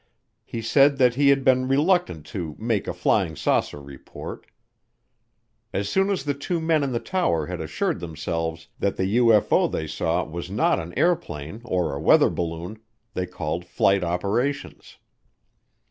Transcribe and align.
He 0.43 0.63
said 0.63 0.97
that 0.97 1.13
he 1.13 1.29
had 1.29 1.43
been 1.43 1.67
reluctant 1.67 2.25
to 2.33 2.55
"make 2.57 2.87
a 2.87 2.93
flying 2.95 3.35
saucer 3.35 3.79
report." 3.79 4.47
As 5.73 5.89
soon 5.89 6.09
as 6.09 6.23
the 6.23 6.33
two 6.33 6.59
men 6.59 6.83
in 6.83 6.91
the 6.91 6.99
tower 6.99 7.45
had 7.45 7.61
assured 7.61 7.99
themselves 7.99 8.67
that 8.79 8.97
the 8.97 9.17
UFO 9.17 9.71
they 9.71 9.85
saw 9.85 10.23
was 10.23 10.49
not 10.49 10.79
an 10.79 10.97
airplane 10.97 11.61
or 11.63 11.93
a 11.93 12.01
weather 12.01 12.31
balloon, 12.31 12.79
they 13.13 13.27
called 13.27 13.63
Flight 13.63 14.03
Operations. 14.03 14.97